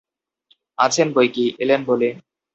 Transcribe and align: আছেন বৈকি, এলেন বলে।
আছেন 0.77 1.07
বৈকি, 1.15 1.45
এলেন 1.59 1.81
বলে। 1.85 2.09